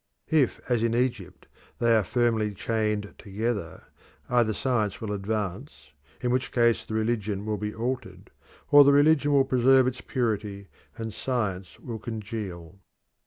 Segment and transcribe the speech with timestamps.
[0.31, 1.45] If, as in Egypt,
[1.77, 3.83] they are firmly chained together,
[4.29, 8.31] either science will advance, in which case the religion will be altered,
[8.71, 12.79] or the religion will preserve its purity, and science will congeal.